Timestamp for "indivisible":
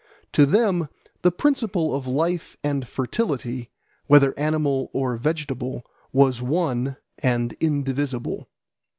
7.59-8.47